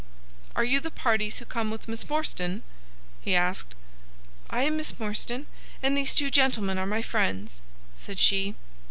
[0.55, 2.63] "Are you the parties who come with Miss Morstan?"
[3.21, 3.75] he asked.
[4.49, 5.45] "I am Miss Morstan,
[5.83, 7.59] and these two gentlemen are my friends,"
[7.95, 8.55] said she.